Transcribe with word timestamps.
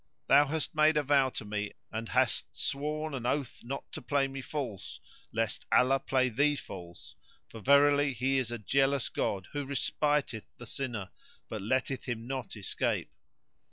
Thou 0.25 0.47
hast 0.47 0.73
made 0.73 0.97
a 0.97 1.03
vow 1.03 1.29
to 1.29 1.45
me 1.45 1.73
and 1.91 2.09
hast 2.09 2.47
sworn 2.57 3.13
an 3.13 3.27
oath 3.27 3.59
not 3.63 3.91
to 3.91 4.01
play 4.01 4.27
me 4.27 4.41
false 4.41 4.99
lest 5.31 5.67
Allah 5.71 5.99
play 5.99 6.27
thee 6.27 6.55
false, 6.55 7.13
for 7.49 7.59
verily 7.59 8.11
he 8.13 8.39
is 8.39 8.49
a 8.51 8.57
jealous 8.57 9.09
God 9.09 9.47
who 9.53 9.63
respiteth 9.63 10.47
the 10.57 10.65
sinner, 10.65 11.11
but 11.49 11.61
letteth 11.61 12.05
him 12.05 12.25
not 12.25 12.57
escape. 12.57 13.11